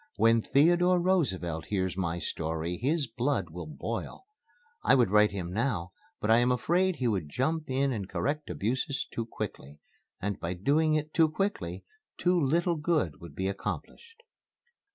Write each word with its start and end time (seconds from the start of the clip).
When 0.15 0.41
Theodore 0.41 0.99
Roosevelt 0.99 1.65
hears 1.67 1.95
my 1.95 2.17
story 2.17 2.77
his 2.79 3.05
blood 3.05 3.51
will 3.51 3.67
boil. 3.67 4.25
I 4.83 4.95
would 4.95 5.11
write 5.11 5.29
to 5.29 5.35
him 5.35 5.53
now, 5.53 5.91
but 6.19 6.31
I 6.31 6.39
am 6.39 6.51
afraid 6.51 6.95
he 6.95 7.07
would 7.07 7.29
jump 7.29 7.69
in 7.69 7.91
and 7.91 8.09
correct 8.09 8.49
abuses 8.49 9.05
too 9.13 9.27
quickly. 9.27 9.79
And 10.19 10.39
by 10.39 10.55
doing 10.55 10.95
it 10.95 11.13
too 11.13 11.29
quickly 11.29 11.83
too 12.17 12.39
little 12.41 12.77
good 12.77 13.21
would 13.21 13.35
be 13.35 13.47
accomplished." 13.47 14.23